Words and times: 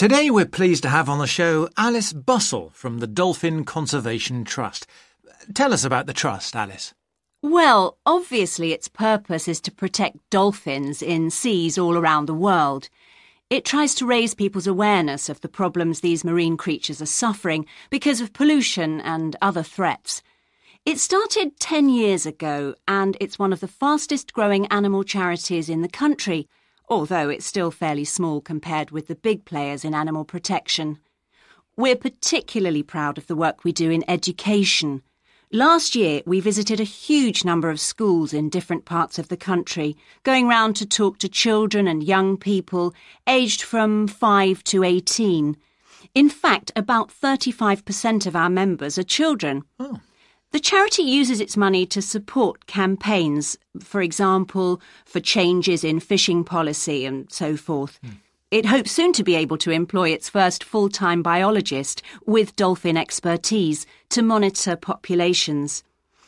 Today 0.00 0.30
we're 0.30 0.46
pleased 0.46 0.82
to 0.84 0.88
have 0.88 1.10
on 1.10 1.18
the 1.18 1.26
show 1.26 1.68
Alice 1.76 2.14
Bussell 2.14 2.72
from 2.72 3.00
the 3.00 3.06
Dolphin 3.06 3.66
Conservation 3.66 4.44
Trust. 4.44 4.86
Tell 5.52 5.74
us 5.74 5.84
about 5.84 6.06
the 6.06 6.14
trust, 6.14 6.56
Alice. 6.56 6.94
Well, 7.42 7.98
obviously 8.06 8.72
its 8.72 8.88
purpose 8.88 9.46
is 9.46 9.60
to 9.60 9.70
protect 9.70 10.16
dolphins 10.30 11.02
in 11.02 11.28
seas 11.28 11.76
all 11.76 11.98
around 11.98 12.24
the 12.24 12.32
world. 12.32 12.88
It 13.50 13.66
tries 13.66 13.94
to 13.96 14.06
raise 14.06 14.32
people's 14.32 14.66
awareness 14.66 15.28
of 15.28 15.42
the 15.42 15.50
problems 15.50 16.00
these 16.00 16.24
marine 16.24 16.56
creatures 16.56 17.02
are 17.02 17.04
suffering 17.04 17.66
because 17.90 18.22
of 18.22 18.32
pollution 18.32 19.02
and 19.02 19.36
other 19.42 19.62
threats. 19.62 20.22
It 20.86 20.98
started 20.98 21.60
10 21.60 21.90
years 21.90 22.24
ago 22.24 22.74
and 22.88 23.18
it's 23.20 23.38
one 23.38 23.52
of 23.52 23.60
the 23.60 23.68
fastest 23.68 24.32
growing 24.32 24.66
animal 24.68 25.04
charities 25.04 25.68
in 25.68 25.82
the 25.82 25.90
country, 25.90 26.48
although 26.90 27.28
it's 27.28 27.46
still 27.46 27.70
fairly 27.70 28.04
small 28.04 28.40
compared 28.40 28.90
with 28.90 29.06
the 29.06 29.14
big 29.14 29.44
players 29.44 29.84
in 29.84 29.94
animal 29.94 30.24
protection. 30.24 30.98
We're 31.76 31.96
particularly 31.96 32.82
proud 32.82 33.16
of 33.16 33.28
the 33.28 33.36
work 33.36 33.64
we 33.64 33.72
do 33.72 33.90
in 33.90 34.04
education. 34.10 35.02
Last 35.52 35.94
year, 35.94 36.20
we 36.26 36.40
visited 36.40 36.78
a 36.78 36.84
huge 36.84 37.44
number 37.44 37.70
of 37.70 37.80
schools 37.80 38.32
in 38.32 38.50
different 38.50 38.84
parts 38.84 39.18
of 39.18 39.28
the 39.28 39.36
country, 39.36 39.96
going 40.24 40.46
round 40.46 40.76
to 40.76 40.86
talk 40.86 41.18
to 41.18 41.28
children 41.28 41.88
and 41.88 42.04
young 42.04 42.36
people 42.36 42.92
aged 43.26 43.62
from 43.62 44.06
5 44.06 44.62
to 44.64 44.84
18. 44.84 45.56
In 46.14 46.28
fact, 46.28 46.72
about 46.76 47.10
35% 47.10 48.26
of 48.26 48.36
our 48.36 48.50
members 48.50 48.98
are 48.98 49.04
children. 49.04 49.62
Oh. 49.78 50.00
The 50.52 50.60
charity 50.60 51.02
uses 51.02 51.40
its 51.40 51.56
money 51.56 51.86
to 51.86 52.02
support 52.02 52.66
campaigns, 52.66 53.56
for 53.80 54.02
example, 54.02 54.80
for 55.04 55.20
changes 55.20 55.84
in 55.84 56.00
fishing 56.00 56.42
policy 56.42 57.04
and 57.04 57.30
so 57.32 57.56
forth. 57.56 58.00
Hmm. 58.02 58.10
It 58.50 58.66
hopes 58.66 58.90
soon 58.90 59.12
to 59.12 59.22
be 59.22 59.36
able 59.36 59.58
to 59.58 59.70
employ 59.70 60.10
its 60.10 60.28
first 60.28 60.64
full 60.64 60.88
time 60.88 61.22
biologist 61.22 62.02
with 62.26 62.56
dolphin 62.56 62.96
expertise 62.96 63.86
to 64.08 64.22
monitor 64.22 64.74
populations. 64.74 65.84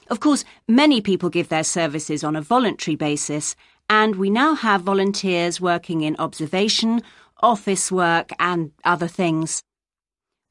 Of 0.09 0.21
course, 0.21 0.45
many 0.69 1.01
people 1.01 1.29
give 1.29 1.49
their 1.49 1.65
services 1.65 2.23
on 2.23 2.37
a 2.37 2.43
voluntary 2.43 2.95
basis, 2.95 3.57
and 3.91 4.15
we 4.15 4.31
now 4.31 4.55
have 4.55 4.83
volunteers 4.83 5.61
working 5.61 6.03
in 6.03 6.15
observation, 6.21 7.03
office 7.43 7.91
work, 7.91 8.31
and 8.39 8.71
other 8.85 9.09
things. 9.09 9.65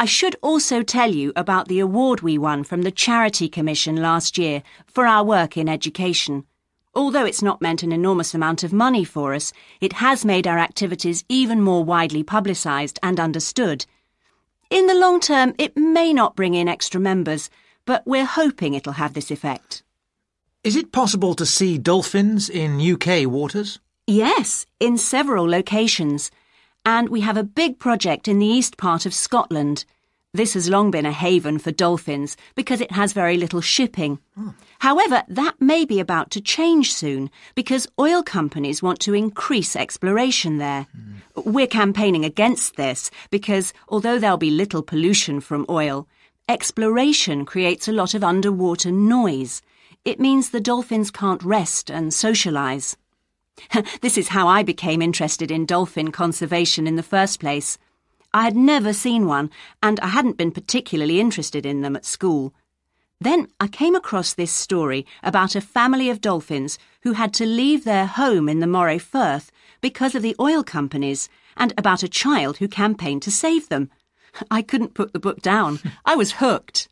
I 0.01 0.05
should 0.05 0.35
also 0.41 0.81
tell 0.81 1.13
you 1.13 1.31
about 1.35 1.67
the 1.67 1.79
award 1.79 2.21
we 2.21 2.35
won 2.35 2.63
from 2.63 2.81
the 2.81 2.89
Charity 2.89 3.47
Commission 3.47 3.97
last 3.97 4.35
year 4.35 4.63
for 4.87 5.05
our 5.05 5.23
work 5.23 5.57
in 5.57 5.69
education. 5.69 6.43
Although 6.95 7.25
it's 7.25 7.43
not 7.43 7.61
meant 7.61 7.83
an 7.83 7.91
enormous 7.91 8.33
amount 8.33 8.63
of 8.63 8.73
money 8.73 9.03
for 9.03 9.35
us, 9.35 9.53
it 9.79 9.93
has 9.93 10.25
made 10.25 10.47
our 10.47 10.57
activities 10.57 11.23
even 11.29 11.61
more 11.61 11.83
widely 11.83 12.23
publicised 12.23 12.97
and 13.03 13.19
understood. 13.19 13.85
In 14.71 14.87
the 14.87 14.95
long 14.95 15.19
term, 15.19 15.53
it 15.59 15.77
may 15.77 16.13
not 16.13 16.35
bring 16.35 16.55
in 16.55 16.67
extra 16.67 16.99
members, 16.99 17.51
but 17.85 18.01
we're 18.07 18.25
hoping 18.25 18.73
it'll 18.73 18.93
have 18.93 19.13
this 19.13 19.29
effect. 19.29 19.83
Is 20.63 20.75
it 20.75 20.91
possible 20.91 21.35
to 21.35 21.45
see 21.45 21.77
dolphins 21.77 22.49
in 22.49 22.81
UK 22.81 23.27
waters? 23.27 23.79
Yes, 24.07 24.65
in 24.79 24.97
several 24.97 25.47
locations. 25.47 26.31
And 26.85 27.09
we 27.09 27.21
have 27.21 27.37
a 27.37 27.43
big 27.43 27.77
project 27.77 28.27
in 28.27 28.39
the 28.39 28.47
east 28.47 28.75
part 28.77 29.05
of 29.05 29.13
Scotland. 29.13 29.85
This 30.33 30.55
has 30.55 30.69
long 30.69 30.89
been 30.89 31.05
a 31.05 31.11
haven 31.11 31.59
for 31.59 31.71
dolphins 31.71 32.35
because 32.55 32.81
it 32.81 32.91
has 32.91 33.13
very 33.13 33.37
little 33.37 33.61
shipping. 33.61 34.17
However, 34.79 35.23
that 35.27 35.61
may 35.61 35.85
be 35.85 35.99
about 35.99 36.31
to 36.31 36.41
change 36.41 36.91
soon 36.91 37.29
because 37.53 37.87
oil 37.99 38.23
companies 38.23 38.81
want 38.81 38.99
to 39.01 39.13
increase 39.13 39.75
exploration 39.75 40.57
there. 40.57 40.87
We're 41.35 41.67
campaigning 41.67 42.25
against 42.25 42.77
this 42.77 43.11
because 43.29 43.73
although 43.89 44.17
there'll 44.17 44.37
be 44.37 44.49
little 44.49 44.81
pollution 44.81 45.39
from 45.39 45.67
oil, 45.69 46.07
exploration 46.49 47.45
creates 47.45 47.87
a 47.87 47.93
lot 47.93 48.15
of 48.15 48.23
underwater 48.23 48.91
noise. 48.91 49.61
It 50.03 50.19
means 50.19 50.49
the 50.49 50.59
dolphins 50.59 51.11
can't 51.11 51.43
rest 51.43 51.91
and 51.91 52.11
socialise. 52.11 52.95
this 54.01 54.17
is 54.17 54.29
how 54.29 54.47
I 54.47 54.63
became 54.63 55.01
interested 55.01 55.51
in 55.51 55.65
dolphin 55.65 56.11
conservation 56.11 56.87
in 56.87 56.95
the 56.95 57.03
first 57.03 57.39
place. 57.39 57.77
I 58.33 58.43
had 58.43 58.55
never 58.55 58.93
seen 58.93 59.27
one, 59.27 59.49
and 59.83 59.99
I 59.99 60.07
hadn't 60.07 60.37
been 60.37 60.51
particularly 60.51 61.19
interested 61.19 61.65
in 61.65 61.81
them 61.81 61.95
at 61.95 62.05
school. 62.05 62.53
Then 63.19 63.49
I 63.59 63.67
came 63.67 63.93
across 63.93 64.33
this 64.33 64.51
story 64.51 65.05
about 65.21 65.55
a 65.55 65.61
family 65.61 66.09
of 66.09 66.21
dolphins 66.21 66.79
who 67.03 67.13
had 67.13 67.33
to 67.35 67.45
leave 67.45 67.83
their 67.83 68.07
home 68.07 68.49
in 68.49 68.59
the 68.59 68.67
Moray 68.67 68.97
Firth 68.97 69.51
because 69.81 70.15
of 70.15 70.21
the 70.21 70.35
oil 70.39 70.63
companies, 70.63 71.29
and 71.57 71.73
about 71.77 72.03
a 72.03 72.09
child 72.09 72.57
who 72.57 72.67
campaigned 72.67 73.21
to 73.23 73.31
save 73.31 73.69
them. 73.69 73.89
I 74.51 74.61
couldn't 74.61 74.93
put 74.93 75.13
the 75.13 75.19
book 75.19 75.41
down. 75.41 75.79
I 76.05 76.15
was 76.15 76.33
hooked. 76.33 76.87